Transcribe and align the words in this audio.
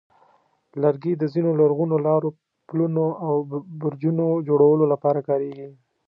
لرګي 0.81 1.13
د 1.17 1.23
ځینو 1.33 1.51
لرغونو 1.61 1.95
لارو، 2.07 2.29
پلونو، 2.67 3.05
او 3.25 3.33
برجونو 3.81 4.25
جوړولو 4.47 4.85
لپاره 4.93 5.19
کارېږي. 5.29 5.69